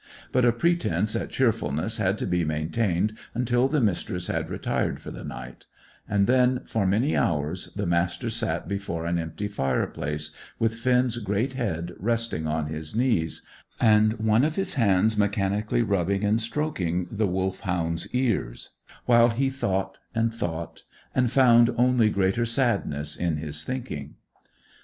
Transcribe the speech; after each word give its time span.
But 0.31 0.45
a 0.45 0.51
pretence 0.51 1.15
at 1.15 1.29
cheerfulness 1.29 1.97
had 1.97 2.17
to 2.17 2.25
be 2.25 2.43
maintained 2.43 3.15
until 3.35 3.67
the 3.67 3.79
Mistress 3.79 4.25
had 4.25 4.49
retired 4.49 4.99
for 4.99 5.11
the 5.11 5.23
night; 5.23 5.67
and 6.09 6.25
then, 6.25 6.61
for 6.65 6.87
many 6.87 7.15
hours, 7.15 7.71
the 7.75 7.85
Master 7.85 8.31
sat 8.31 8.67
before 8.67 9.05
an 9.05 9.19
empty 9.19 9.47
fire 9.47 9.85
place, 9.85 10.31
with 10.57 10.73
Finn's 10.73 11.17
great 11.17 11.53
head 11.53 11.93
resting 11.99 12.47
on 12.47 12.65
his 12.65 12.95
knees, 12.95 13.43
and 13.79 14.13
one 14.13 14.43
of 14.43 14.55
his 14.55 14.73
hands 14.73 15.17
mechanically 15.17 15.83
rubbing 15.83 16.23
and 16.25 16.41
stroking 16.41 17.07
the 17.11 17.27
Wolfhound's 17.27 18.07
ears, 18.11 18.71
while 19.05 19.29
he 19.29 19.51
thought, 19.51 19.99
and 20.15 20.33
thought, 20.33 20.81
and 21.13 21.31
found 21.31 21.69
only 21.77 22.09
greater 22.09 22.43
sadness 22.43 23.15
in 23.15 23.37
his 23.37 23.63
thinking. 23.63 24.15